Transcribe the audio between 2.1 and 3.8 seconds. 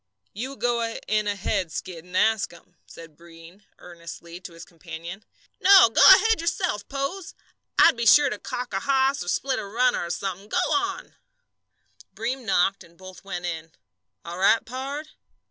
ask 'em," said Breem,